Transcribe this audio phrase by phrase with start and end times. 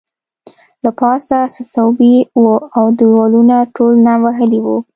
[0.83, 4.77] له پاسه څڅوبی وو او دیوالونه ټول نم وهلي وو